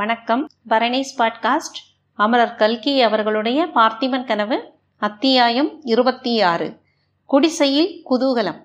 வணக்கம். 0.00 0.48
பரணிஸ் 0.68 1.18
பாட்காஸ்ட். 1.18 1.78
அமரர் 2.14 2.54
கல்கி 2.54 3.02
அவர்களுடைய 3.02 3.66
பார்த்திபன் 3.74 4.26
கனவு 4.26 4.72
அத்தியாயம் 4.96 5.80
இருபத்தி 5.82 6.42
ஆறு 6.42 6.80
குடிசையில் 7.26 8.06
குதூகலம். 8.10 8.62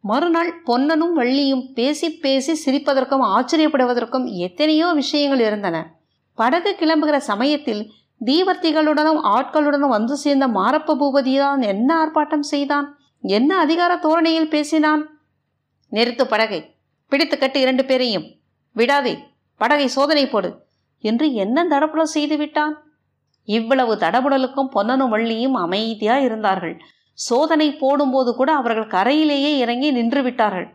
மறுநாள் 0.00 0.62
பொன்னனும் 0.62 1.20
வள்ளியும் 1.20 1.72
பேசி 1.74 2.10
பேசி 2.10 2.52
சிரிப்பதற்கும் 2.52 3.22
ஆச்சரியப்படுவதற்கும் 3.22 4.32
எத்தனையோ 4.32 4.86
விஷயங்கள் 4.86 5.40
இருந்தன. 5.40 5.94
படகு 6.34 6.76
கிளம்புகிற 6.80 7.16
சமயத்தில் 7.16 7.90
தீவர்த்திகளுடனும் 8.24 9.20
ஆட்களுடனும் 9.24 9.88
வந்து 9.88 10.16
சேர்ந்த 10.16 10.46
மாரப்ப 10.46 10.96
பூபதிதான் 11.00 11.66
என்ன 11.66 12.06
ஆர்ப்பாட்டம் 12.06 12.40
செய்தான்? 12.40 12.98
என்ன 13.22 13.58
அதிகார 13.58 13.96
தோரணையில் 13.96 14.48
பேசினான்? 14.48 15.20
நிறுத்து 15.92 16.24
படகை. 16.24 16.74
பிடித்து 17.08 17.38
கட்டு 17.38 17.60
இரண்டு 17.60 17.84
பேரையும். 17.84 18.34
விடாதே. 18.72 19.18
படகை 19.56 19.86
சோதனை 19.86 20.28
போடு. 20.28 20.64
என்று 21.00 21.34
என்ன 21.34 21.64
தடபுடல் 21.64 22.14
செய்துவிட்டான் 22.14 22.74
இவ்வளவு 23.44 23.94
தடபுடலுக்கும் 23.94 24.72
பொன்னனும் 24.72 25.08
வள்ளியும் 25.08 25.54
அமைதியா 25.54 26.18
இருந்தார்கள். 26.18 26.76
சோதனை 27.12 27.72
போடும்போது 27.72 28.34
கூட 28.34 28.54
அவர்கள் 28.54 28.86
கரையிலேயே 28.86 29.58
இறங்கி 29.58 29.90
நின்று 29.90 30.22
விட்டார்கள். 30.22 30.68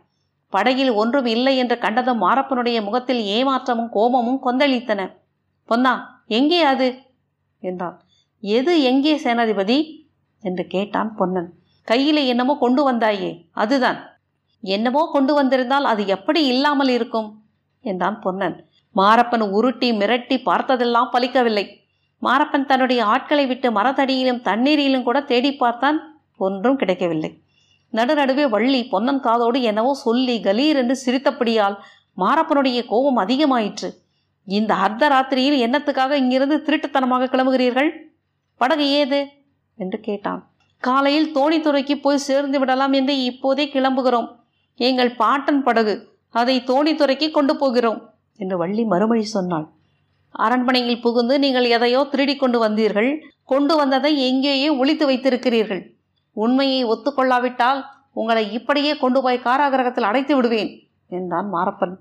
படகில் 0.48 0.90
ஒன்றும் 0.90 1.26
இல்லை 1.26 1.56
என்று 1.56 1.78
கண்டதும் 1.78 2.22
மாரப்பனுடைய 2.22 2.82
முகத்தில் 2.82 3.18
ஏமாற்றமும் 3.18 3.88
கோபமும் 3.88 4.40
கொந்தளித்தன. 4.44 5.10
பொன்னா 5.64 6.24
எங்கே 6.26 6.62
அது? 6.62 6.88
என்றான். 7.58 8.00
எது 8.40 8.82
எங்கே 8.82 9.14
சேனாதிபதி? 9.16 10.06
என்று 10.40 10.66
கேட்டான் 10.66 11.14
பொன்னன். 11.14 11.50
கையில 11.88 12.26
என்னமோ 12.26 12.56
கொண்டு 12.60 12.90
வந்தாயே 12.90 13.48
அதுதான். 13.52 13.98
என்னமோ 14.60 15.08
கொண்டு 15.12 15.34
வந்திருந்தால் 15.34 15.84
அது 15.84 16.06
எப்படி 16.06 16.46
இல்லாமல் 16.46 16.88
இருக்கும்? 16.88 17.44
என்றான் 17.80 18.20
பொன்னன். 18.20 18.56
மாரப்பன் 18.96 19.50
உருட்டி 19.50 19.92
மிரட்டி 19.92 20.36
பார்த்ததெல்லாம் 20.42 21.08
பலிக்கவில்லை. 21.12 21.80
மாரப்பன் 22.22 22.64
தன்னுடைய 22.64 23.04
ஆட்களை 23.04 23.46
விட்டு 23.46 23.70
மரத்தடியிலும் 23.70 24.40
தண்ணீரிலும் 24.40 25.02
கூட 25.02 25.22
தேடி 25.22 25.56
பார்த்தான் 25.56 26.20
ஒன்றும் 26.36 26.76
கிடைக்கவில்லை. 26.76 27.38
நடுநடுவே 27.92 28.48
வள்ளி 28.48 28.84
பொன்னன் 28.84 29.20
காதோடு 29.20 29.62
என்னவோ 29.62 29.94
சொல்லி 29.94 30.40
கலீர் 30.40 30.76
என்று 30.76 30.98
சிரித்தபடியால் 31.06 31.76
மாரப்பனுடைய 32.18 32.86
கோபம் 32.86 33.18
அதிகமாயிற்று. 33.18 33.90
இந்த 34.44 34.74
அர்த்த 34.74 35.08
ராத்திரியில் 35.08 35.58
என்னத்துக்காக 35.66 36.12
இங்கிருந்து 36.12 36.56
திருட்டுத்தனமாக 36.56 37.28
கிளம்புகிறீர்கள்? 37.28 37.90
படகு 38.56 38.90
ஏது? 38.90 39.28
என்று 39.76 40.00
கேட்டான். 40.00 40.50
காலையில் 40.78 41.36
தோணித்துறைக்கு 41.36 41.94
போய் 41.94 42.16
சேர்ந்து 42.16 42.58
விடலாம் 42.58 42.92
என்று 42.92 43.24
இப்போதே 43.24 43.70
கிளம்புகிறோம். 43.72 44.28
எங்கள் 44.76 45.14
பாட்டன் 45.14 45.62
படகு 45.62 46.08
அதை 46.30 46.62
தோணித்துறைக்கு 46.66 47.30
கொண்டு 47.30 47.56
போகிறோம். 47.56 48.11
என்று 48.42 48.56
வள்ளி 48.62 48.84
மறுமொழி 48.84 49.24
சொன்னாள். 49.36 49.66
அரண்மனையில் 50.34 51.02
புகுந்து 51.04 51.34
நீங்கள் 51.38 51.66
எதையோ 51.76 52.00
திருடி 52.12 52.34
கொண்டு 52.36 52.58
வந்தீர்கள் 52.64 53.10
கொண்டு 53.44 53.74
வந்ததை 53.76 54.12
எங்கேயே 54.28 54.68
ஒழித்து 54.80 55.04
வைத்திருக்கிறீர்கள். 55.10 55.82
உண்மையை 56.36 56.80
ஒத்துக்கொள்ளாவிட்டால் 56.84 57.80
உங்களை 58.12 58.44
இப்படியே 58.52 58.92
கொண்டு 58.96 59.18
போய் 59.22 59.44
காராகிரகத்தில் 59.44 60.08
அடைத்து 60.10 60.34
விடுவேன் 60.36 60.70
என்றான் 61.08 61.48
மாரப்பன். 61.54 61.94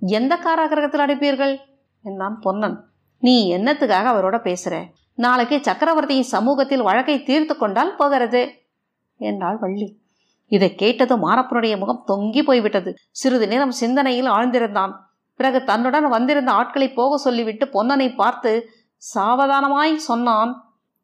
எந்த 0.00 0.32
காராகிரகத்தில் 0.36 1.04
அடைப்பீர்கள்? 1.04 1.54
என்றான் 2.04 2.36
பொன்னன். 2.40 2.76
நீ 3.22 3.34
என்னத்துக்காக 3.56 4.06
அவரோட 4.14 4.36
பேசுற? 4.48 4.74
நாளைக்கு 5.18 5.56
சக்கரவர்த்தியின் 5.62 6.32
சமூகத்தில் 6.34 6.82
வழக்கை 6.82 7.16
தீர்த்து 7.22 7.54
கொண்டால் 7.56 7.96
போகிறது 7.96 8.42
என்றாள் 9.20 9.58
வள்ளி. 9.58 9.88
இதை 10.50 10.68
கேட்டது 10.74 11.14
மாரப்பனுடைய 11.16 11.74
முகம் 11.78 12.04
தொங்கி 12.08 12.42
போய்விட்டது. 12.44 12.90
சிறிது 13.10 13.46
நேரம் 13.48 13.74
சிந்தனையில் 13.80 14.30
ஆழ்ந்திருந்தான். 14.30 14.92
பிறகு 15.38 15.64
தன்னுடன் 15.64 16.08
வந்திருந்த 16.08 16.52
ஆட்களை 16.52 16.88
போக 16.92 17.16
சொல்லிவிட்டு 17.16 17.64
பொன்னனை 17.66 18.14
பார்த்து 18.14 18.70
சாவதானமாய் 19.14 19.94
சொன்னான். 19.94 20.52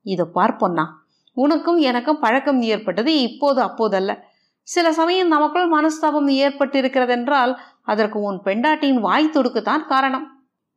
இது 0.03 0.29
பார் 0.29 0.57
பொன்னா 0.57 1.01
உனக்கும் 1.33 1.79
எனக்கும் 1.79 2.19
பழக்கம் 2.19 2.61
ஏற்பட்டது 2.63 3.21
இப்போது 3.21 3.61
அப்போதல்ல. 3.63 4.19
சில 4.63 4.93
சமயம் 4.93 5.29
நமக்குள் 5.29 5.69
மனஸ்தாபம் 5.73 6.29
ஏற்பட்டிருக்கிறதென்றால் 6.45 7.53
அதற்கு 7.83 8.21
உன் 8.21 8.41
பெண்டாட்டியின் 8.43 9.01
வாய் 9.01 9.33
துடுக்குத்தான் 9.35 9.85
காரணம். 9.87 10.27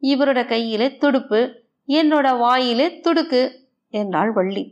இவரோட 0.01 0.47
கையிலே 0.47 0.97
துடுப்பு 0.97 1.39
என்னோட 1.87 2.37
வாயிலே 2.37 2.87
துடுக்கு 2.87 3.41
என்றாள் 3.89 4.31
வள்ளி. 4.31 4.63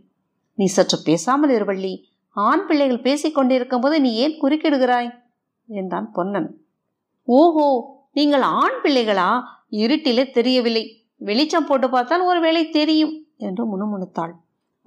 நீ 0.53 0.65
சற்று 0.65 0.97
பேசாமல் 1.03 1.49
இரு 1.49 1.65
வள்ளி 1.65 1.93
ஆண் 2.29 2.65
பிள்ளைகள் 2.65 3.01
பேசிக் 3.01 3.35
கொண்டிருக்கும் 3.35 3.81
போது 3.81 4.01
நீ 4.01 4.11
ஏன் 4.15 4.39
குறுக்கிடுகிறாய்? 4.41 5.09
என்றான் 5.65 6.11
பொன்னன். 6.11 6.49
ஓஹோ 7.27 7.67
நீங்கள் 8.15 8.41
ஆண் 8.41 8.77
பிள்ளைகளா? 8.83 9.41
இருட்டிலே 9.71 10.31
தெரியவில்லை. 10.31 10.83
வெளிச்சம் 11.17 11.65
போட்டு 11.65 11.89
பார்த்தால் 11.89 12.21
ஒருவேளை 12.21 12.69
தெரியும் 12.69 13.13
என்று 13.37 13.63
முணுமுணுத்தாள். 13.71 14.33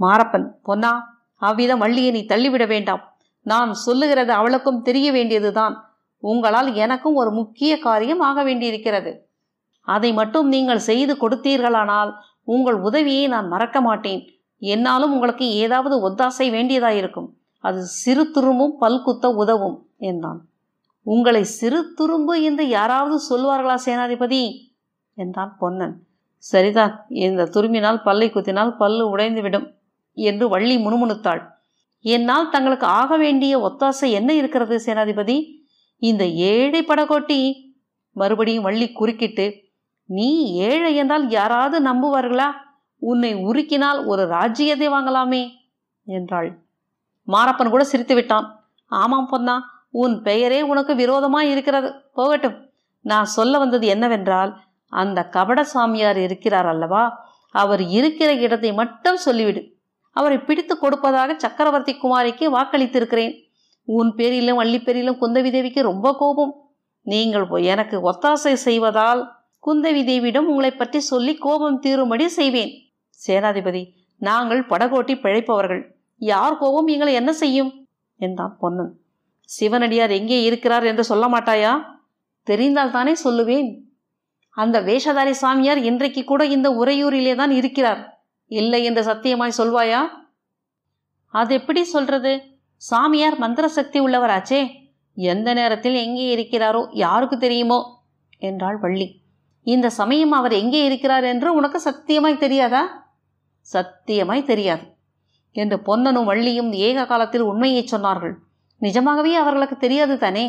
மாரப்பன் 0.01 0.47
பொன்னா 0.63 0.93
அவ்விதம் 1.35 1.79
வள்ளியை 1.79 2.11
நீ 2.11 2.25
தள்ளிவிட 2.25 2.67
வேண்டாம். 2.67 3.03
நான் 3.43 3.73
சொல்லுகிறது 3.75 4.33
அவளுக்கும் 4.33 4.83
தெரிய 4.83 5.13
வேண்டியதுதான். 5.13 5.75
உங்களால் 6.19 6.75
எனக்கும் 6.75 7.15
ஒரு 7.15 7.31
முக்கிய 7.31 7.79
காரியம் 7.79 8.21
ஆக 8.21 8.43
வேண்டியிருக்கிறது. 8.45 9.11
அதை 9.81 10.13
மட்டும் 10.13 10.49
நீங்கள் 10.49 10.79
செய்து 10.79 11.15
கொடுத்தீர்களானால் 11.15 12.13
உங்கள் 12.45 12.79
உதவியை 12.81 13.27
நான் 13.29 13.49
மறக்க 13.49 13.81
மாட்டேன். 13.81 14.23
என்னாலும் 14.59 15.13
உங்களுக்கு 15.13 15.47
ஏதாவது 15.51 15.97
ஒத்தாசை 16.09 16.47
வேண்டியதாயிருக்கும். 16.51 17.29
அது 17.65 17.81
சிறு 17.83 18.31
துருமும் 18.31 18.75
பல்குத்த 18.81 19.27
உதவும் 19.35 19.89
என்றான். 19.99 20.41
உங்களை 21.07 21.43
சிறு 21.45 21.81
துரும்பு 21.99 22.35
என்று 22.43 22.69
யாராவது 22.69 23.17
சொல்வார்களா 23.31 23.77
சேனாதிபதி? 23.85 24.43
என்றான் 25.15 25.53
பொன்னன். 25.59 25.95
சரிதான் 26.37 26.95
இந்த 27.09 27.43
துரும்பினால் 27.45 28.03
பல்லை 28.03 28.29
குத்தினால் 28.31 28.77
பல்லு 28.77 29.17
உடைந்துவிடும் 29.17 29.67
என்று 30.17 30.49
வள்ளி 30.49 30.77
முணுமுணுத்தாள். 30.77 31.43
என்னால் 32.05 32.51
தங்களுக்கு 32.51 32.87
ஆக 32.87 33.17
வேண்டிய 33.17 33.55
ஒத்தாசை 33.59 34.09
என்ன 34.11 34.31
இருக்கிறது 34.35 34.77
சேனாதிபதி? 34.87 35.37
இந்த 36.03 36.25
ஏழை 36.27 36.85
படகோட்டி. 36.85 37.41
மறுபடியும் 38.17 38.63
வள்ளி 38.63 38.93
குறுக்கிட்டு 38.93 39.47
நீ 40.09 40.29
ஏழை 40.69 40.97
என்றால் 40.97 41.25
யாராவது 41.31 41.79
நம்புவார்களா? 41.89 42.49
உன்னை 43.03 43.35
உருக்கினால் 43.35 44.07
ஒரு 44.07 44.23
ராஜ்யத்தை 44.27 44.89
வாங்கலாமே 44.89 45.43
என்றாள். 46.07 46.51
மாரப்பன் 47.29 47.71
கூட 47.71 47.85
சிரித்து 47.85 48.15
விட்டான் 48.15 48.47
ஆமாம் 48.91 49.31
பொன்னா 49.31 49.57
உன் 49.91 50.23
பெயரே 50.23 50.63
உனக்கு 50.63 50.95
விரோதமாக 50.95 51.45
இருக்கிறது. 51.45 51.95
போகட்டும். 52.15 52.71
நான் 53.01 53.25
சொல்ல 53.25 53.59
வந்தது 53.59 53.87
என்னவென்றால் 53.87 54.57
அந்த 54.89 55.29
கபட 55.29 55.65
சாமியார் 55.65 56.17
இருக்கிறார் 56.17 56.67
அல்லவா? 56.67 57.29
அவர் 57.51 57.83
இருக்கிற 57.83 58.35
இடத்தை 58.35 58.73
மட்டும் 58.73 59.19
சொல்லிவிடு. 59.27 59.73
அவரை 60.11 60.39
பிடித்து 60.39 60.79
கொடுப்பதாக 60.79 61.35
சக்கரவர்த்தி 61.39 61.95
குமாரிக்கு 61.95 62.55
வாக்களித்திருக்கிறேன். 62.55 63.45
உன் 63.85 64.15
பேரிலும் 64.15 64.57
வள்ளி 64.57 64.81
பேரிலும் 64.81 65.21
குந்தவி 65.21 65.51
தேவிக்கு 65.51 65.83
ரொம்ப 65.83 66.15
கோபம். 66.15 66.71
நீங்கள் 67.03 67.49
எனக்கு 67.49 68.13
ஒத்தாசை 68.13 68.53
செய்வதால் 68.53 69.35
குந்தவி 69.67 70.03
தேவியிடம் 70.03 70.49
உங்களை 70.51 70.71
பற்றி 70.71 71.01
சொல்லி 71.01 71.35
கோபம் 71.35 71.83
தீரும்படி 71.83 72.27
செய்வேன். 72.27 72.71
சேனாதிபதி 73.27 73.87
நாங்கள் 74.19 74.67
படகோட்டி 74.67 75.21
பிழைப்பவர்கள். 75.21 75.83
யார் 76.19 76.59
கோபம்? 76.59 76.87
எங்களை 76.87 77.15
என்ன 77.15 77.33
செய்யும்? 77.33 77.87
என்றான் 78.17 78.57
பொன்னன். 78.61 79.01
சிவனடியார் 79.49 80.11
எங்கே 80.11 80.43
இருக்கிறார் 80.43 80.85
என்று 80.85 81.05
சொல்ல 81.05 81.27
மாட்டாயா? 81.29 81.73
தெரிந்தால் 82.43 82.91
தானே 82.91 83.13
சொல்லுவேன். 83.25 83.69
அந்த 84.51 84.81
வேஷதாரி 84.81 85.31
சாமியார் 85.31 85.79
இன்றைக்கு 85.79 86.25
கூட 86.25 86.45
இந்த 86.45 86.71
உறையூரிலே 86.71 87.35
தான் 87.35 87.51
இருக்கிறார். 87.51 88.25
இல்லை 88.51 88.85
என்று 88.85 89.03
சத்தியமாய் 89.03 89.59
சொல்வாயா? 89.59 90.01
அது 91.29 91.55
எப்படி 91.55 91.85
சொல்றது? 91.85 92.43
சாமியார் 92.77 93.39
மந்திர 93.39 93.69
சக்தி 93.69 94.01
உள்ளவராச்சே. 94.01 94.61
எந்த 95.17 95.55
நேரத்தில் 95.55 95.95
எங்கே 95.95 96.27
இருக்கிறாரோ 96.37 96.89
யாருக்கு 96.93 97.39
தெரியுமோ? 97.39 97.79
என்றாள் 98.39 98.79
வள்ளி. 98.79 99.23
இந்த 99.63 99.91
சமயம் 99.91 100.33
அவர் 100.33 100.53
எங்கே 100.53 100.85
இருக்கிறார் 100.85 101.25
என்று 101.25 101.55
உனக்கு 101.55 101.81
சத்தியமாய் 101.81 102.37
தெரியாதா? 102.37 102.83
சத்தியமாய் 103.73 104.45
தெரியாது. 104.45 104.85
என்று 105.53 105.77
பொன்னனும் 105.77 106.29
வள்ளியும் 106.29 106.73
ஏக 106.73 107.07
காலத்தில் 107.07 107.41
உண்மையை 107.41 107.89
சொன்னார்கள். 107.91 108.35
நிஜமாகவே 108.83 109.35
அவர்களுக்கு 109.35 109.77
தெரியாது 109.77 110.19
தானே? 110.19 110.47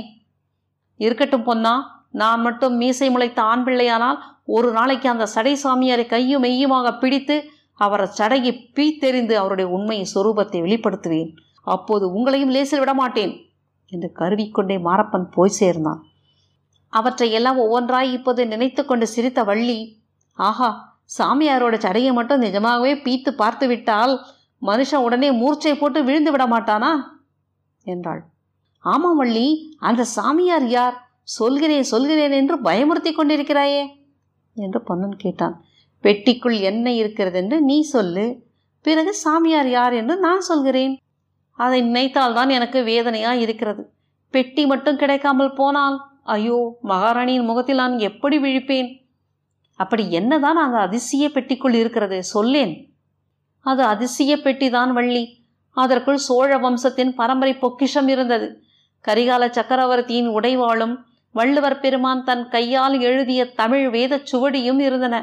இருக்கட்டும் 1.00 1.44
பொன்னா 1.44 1.74
நான் 2.12 2.42
மட்டும் 2.42 2.76
மீசை 2.78 3.08
முளைத்த 3.10 3.40
ஆண் 3.42 3.64
பிள்ளையானால் 3.64 4.20
ஒரு 4.46 4.72
நாளைக்கு 4.72 5.10
அந்த 5.10 5.26
சடை 5.26 5.54
சாமியாரை 5.64 6.06
கையும் 6.06 6.44
மெய்யுமாக 6.44 6.98
பிடித்து 7.00 7.36
அவரை 7.80 8.08
சடையை 8.20 8.52
பீத்தெறிந்து 8.76 9.34
அவருடைய 9.34 9.68
உண்மை 9.70 9.98
சொரூபத்தை 10.14 10.60
வெளிப்படுத்துவேன். 10.62 11.32
அப்போது 11.64 12.06
உங்களையும் 12.14 12.54
லேசில் 12.56 12.80
விடமாட்டேன் 12.80 13.34
என்று 13.92 14.12
கருவிக்கொண்டே 14.12 14.78
மாரப்பன் 14.78 15.28
போய் 15.36 15.58
சேர்ந்தான். 15.60 16.00
அவற்றை 16.94 17.32
எல்லாம் 17.32 17.58
ஒவ்வொன்றாய் 17.58 18.12
இப்போது 18.12 18.42
நினைத்து 18.48 18.82
கொண்டு 18.86 19.08
சிரித்த 19.08 19.44
வள்ளி 19.44 19.78
ஆஹா 20.38 20.70
சாமியாரோட 21.18 21.76
சடையை 21.86 22.12
மட்டும் 22.14 22.40
நிஜமாகவே 22.40 22.94
பீத்து 22.96 23.32
பார்த்து 23.32 23.68
விட்டால் 23.68 24.14
மனுஷன் 24.62 25.06
உடனே 25.08 25.30
மூர்ச்சை 25.32 25.74
போட்டு 25.76 26.00
விழுந்து 26.04 26.32
விட 26.32 26.46
மாட்டானா? 26.46 26.92
என்றாள். 27.94 28.22
ஆமாம் 28.84 29.16
வள்ளி 29.16 29.78
அந்த 29.80 30.04
சாமியார் 30.04 30.68
யார்? 30.68 30.96
சொல்கிறேன் 31.24 31.84
சொல்கிறேன் 31.84 32.32
என்று 32.32 32.56
பயமுறுத்தி 32.64 33.12
கொண்டிருக்கிறாயே 33.14 33.84
என்று 34.54 34.80
பொன்னன் 34.82 35.18
கேட்டான். 35.18 35.56
பெட்டிக்குள் 36.04 36.60
என்ன 36.60 36.92
இருக்கிறது 36.92 37.38
என்று 37.38 37.58
நீ 37.62 37.82
சொல்லு. 37.82 38.26
பிறகு 38.82 39.12
சாமியார் 39.14 39.70
யார் 39.70 39.94
என்று 39.94 40.16
நான் 40.18 40.42
சொல்கிறேன். 40.42 40.94
அதை 41.52 41.80
நினைத்தால்தான் 41.82 42.50
எனக்கு 42.50 42.84
வேதனையாக 42.84 43.40
இருக்கிறது. 43.40 43.84
பெட்டி 44.34 44.64
மட்டும் 44.66 44.96
கிடைக்காமல் 44.96 45.54
போனால் 45.54 45.98
ஐயோ 46.24 46.58
மகாராணியின் 46.82 47.46
முகத்தில் 47.46 47.76
நான் 47.76 47.98
எப்படி 48.00 48.38
விழிப்பேன்? 48.38 48.90
அப்படி 49.80 50.04
என்னதான் 50.12 50.56
அந்த 50.56 50.78
அதிசய 50.78 51.26
பெட்டிக்குள் 51.34 51.74
இருக்கிறது? 51.74 52.18
சொல்லேன். 52.24 52.74
அது 53.66 53.84
அதிசய 53.84 54.34
பெட்டி 54.38 54.68
தான் 54.70 54.92
வள்ளி 54.92 55.24
அதற்குள் 55.84 56.18
சோழ 56.18 56.58
வம்சத்தின் 56.58 57.12
பரம்பரை 57.16 57.54
பொக்கிஷம் 57.58 58.08
இருந்தது. 58.08 58.48
கரிகால 59.08 59.50
சக்கரவர்த்தியின் 59.50 60.30
உடைவாளும் 60.30 60.96
வள்ளுவர் 61.32 61.80
பெருமான் 61.80 62.24
தன் 62.24 62.48
கையால் 62.48 63.00
எழுதிய 63.00 63.42
தமிழ் 63.52 63.90
வேதச் 63.90 64.30
சுவடியும் 64.32 64.80
இருந்தன. 64.80 65.16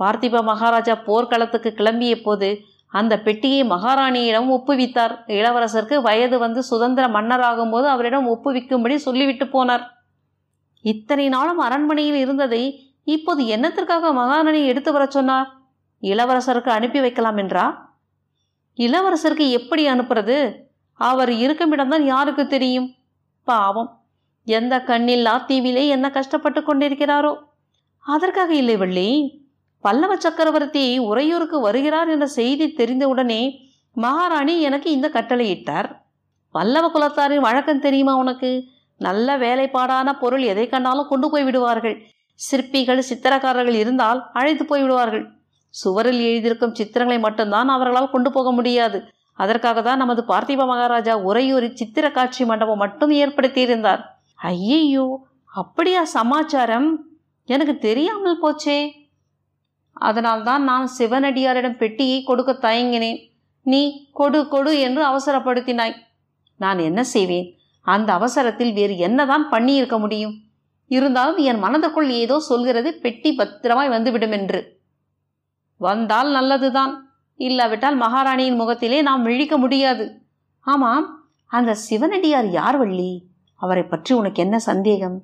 பார்த்திப 0.00 0.42
மகாராஜா 0.42 0.94
போர்க்களத்துக்கு 0.94 1.74
கிளம்பிய 1.76 2.22
போது 2.22 2.60
அந்த 2.86 3.14
பெட்டியை 3.18 3.62
மகாராணியிடம் 3.64 4.50
ஒப்புவித்தார். 4.50 5.14
இளவரசருக்கு 5.26 5.96
வயது 6.02 6.38
வந்து 6.38 6.62
சுதந்திர 6.62 7.08
மன்னராகும் 7.08 7.70
போது 7.70 7.88
அவரிடம் 7.88 8.28
ஒப்புவிக்கும்படி 8.34 8.94
சொல்லிவிட்டு 8.94 9.44
போனார். 9.44 9.84
இத்தனை 10.80 11.28
நாளும் 11.28 11.58
அரண்மனையில் 11.58 12.16
இருந்ததை 12.16 12.62
இப்போது 13.04 13.42
என்னத்திற்காக 13.56 14.12
மகாராணி 14.12 14.66
எடுத்து 14.66 14.92
வர 14.92 15.06
சொன்னார்? 15.06 15.48
இளவரசருக்கு 16.02 16.68
அனுப்பி 16.68 17.00
வைக்கலாம் 17.00 17.36
என்றா? 17.36 17.66
இளவரசருக்கு 18.76 19.50
எப்படி 19.50 19.88
அனுப்புறது? 19.88 20.54
அவர் 20.92 21.30
இருக்குமிடம்தான் 21.30 22.00
யாருக்கு 22.00 22.46
தெரியும்? 22.46 22.94
பாவம். 23.44 24.00
எந்த 24.44 24.82
கண்ணில்லா 24.86 25.44
தீவிலே 25.44 25.88
என்ன 25.88 26.10
கஷ்டப்பட்டு 26.10 26.60
கொண்டிருக்கிறாரோ? 26.60 27.36
அதற்காக 27.98 28.54
இல்லை 28.54 28.76
வள்ளி. 28.76 29.40
பல்லவ 29.80 30.16
சக்கரவர்த்தி 30.16 30.98
உறையூருக்கு 30.98 31.60
வருகிறார் 31.60 32.08
என்ற 32.08 32.26
செய்தி 32.26 32.72
தெரிந்தவுடனே 32.72 33.58
மகாராணி 33.92 34.60
எனக்கு 34.60 34.90
இந்த 34.90 35.08
கட்டளையிட்டார். 35.08 35.96
பல்லவ 36.50 36.90
குலத்தாரின் 36.90 37.40
வழக்கம் 37.40 37.80
தெரியுமா 37.80 38.16
உனக்கு? 38.16 38.64
நல்ல 38.98 39.38
வேலைப்பாடான 39.38 40.18
பொருள் 40.18 40.42
எதை 40.42 40.68
கண்டாலும் 40.68 41.08
கொண்டு 41.08 41.30
போய் 41.30 41.44
விடுவார்கள். 41.44 42.02
சிற்பிகள் 42.34 43.04
சித்திரக்காரர்கள் 43.10 43.74
இருந்தால் 43.74 44.30
அழைத்து 44.32 44.64
போய் 44.64 44.80
விடுவார்கள். 44.80 45.30
சுவரில் 45.82 46.20
எழுதியிருக்கும் 46.28 46.76
சித்திரங்களை 46.78 47.18
மட்டும்தான் 47.20 47.68
அவர்களால் 47.68 48.10
கொண்டு 48.10 48.32
போக 48.32 48.52
முடியாது. 48.52 48.98
அதற்காக 49.32 49.82
தான் 49.82 49.96
நமது 49.96 50.22
பார்த்திப 50.22 50.66
மகாராஜா 50.66 51.14
உறையூரில் 51.30 51.74
சித்திர 51.74 52.10
காட்சி 52.10 52.44
மண்டபம் 52.44 52.78
மட்டும் 52.78 53.10
ஏற்படுத்தியிருந்தார். 53.10 54.02
ஐயையோ 54.34 55.06
அப்படியா 55.46 56.04
சமாச்சாரம்? 56.04 56.88
எனக்கு 57.44 57.78
தெரியாமல் 57.78 58.40
போச்சே. 58.42 58.78
அதனால்தான் 59.92 60.62
நான் 60.62 60.88
சிவனடியாரிடம் 60.98 61.76
பெட்டியை 61.76 62.22
கொடுக்க 62.22 62.52
தயங்கினேன். 62.52 63.20
நீ 63.62 64.10
கொடு 64.12 64.48
கொடு 64.48 64.72
என்று 64.80 65.02
அவசரப்படுத்தினாய். 65.10 65.94
நான் 66.56 66.78
என்ன 66.78 67.00
செய்வேன்? 67.04 67.48
அந்த 67.80 68.12
அவசரத்தில் 68.12 68.72
வேறு 68.72 68.94
என்னதான் 68.98 69.46
பண்ணியிருக்க 69.50 69.98
முடியும்? 69.98 70.34
இருந்தாலும் 70.90 71.36
என் 71.36 71.62
மனதுக்குள் 71.62 72.08
ஏதோ 72.08 72.36
சொல்கிறது 72.40 72.94
பெட்டி 72.94 73.30
பத்திரமாய் 73.34 73.88
வந்துவிடும் 73.88 74.30
என்று. 74.30 74.60
வந்தால் 75.76 76.30
நல்லதுதான். 76.30 77.10
இல்லாவிட்டால் 77.34 77.96
மகாராணியின் 77.96 78.54
முகத்திலே 78.54 79.02
நாம் 79.02 79.22
விழிக்க 79.22 79.56
முடியாது. 79.56 80.20
ஆமாம் 80.60 81.28
அந்த 81.46 81.74
சிவனடியார் 81.74 82.50
யார் 82.50 82.76
வள்ளி? 82.76 83.26
அவரை 83.54 83.82
பற்றி 83.82 84.14
உனக்கு 84.14 84.42
என்ன 84.42 84.58
சந்தேகம்? 84.58 85.22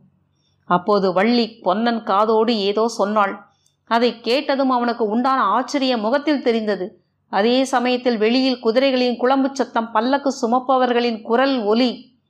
அப்போது 0.64 1.12
வள்ளி 1.12 1.58
பொன்னன் 1.62 2.02
காதோடு 2.02 2.58
ஏதோ 2.58 2.88
சொன்னாள். 2.88 3.46
அதை 3.84 4.20
கேட்டதும் 4.20 4.70
அவனுக்கு 4.70 5.06
உண்டான 5.06 5.40
ஆச்சரிய 5.43 5.96
முகத்தில் 5.96 6.43
தெரிந்தது. 6.43 7.02
அதே 7.28 7.64
சமயத்தில் 7.64 8.19
வெளியில் 8.19 8.64
குதிரைகளின் 8.64 9.16
குழம்பு 9.16 9.49
சத்தம் 9.52 9.90
பல்லக்கு 9.90 10.34
சுமப்பவர்களின் 10.43 11.22
குரல் 11.22 11.62
ஒலி. 11.62 12.20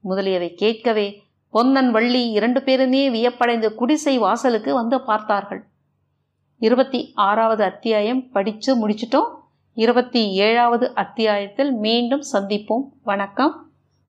முதலியவை 0.00 0.54
கேட்கவே 0.54 1.22
பொன்னன் 1.50 1.90
வள்ளி 1.90 2.30
இரண்டு 2.30 2.62
பேருமே 2.62 3.10
வியப்படைந்து 3.10 3.74
குடிசை 3.74 4.18
வாசலுக்கு 4.18 4.74
வந்து 4.74 5.00
பார்த்தார்கள். 5.00 5.71
இருபத்தி 6.62 7.12
ஆறாவது 7.14 7.64
அத்தியாயம் 7.64 8.30
படித்து 8.30 8.88
முடிச்சிட்டோம். 8.88 9.28
இருபத்தி 9.74 10.32
ஏழாவது 10.32 10.94
அத்தியாயத்தில் 10.94 11.72
மீண்டும் 11.72 12.22
சந்திப்போம். 12.32 12.82
வணக்கம். 13.02 13.71